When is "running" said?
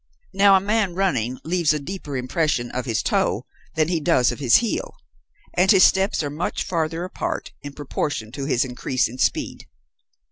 0.95-1.37